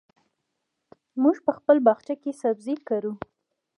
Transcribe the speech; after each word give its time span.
موږ 1.21 1.37
په 1.45 1.51
خپل 1.57 1.77
باغچه 1.85 2.15
کې 2.21 2.31
سبزي 2.41 2.75
کرو. 2.87 3.13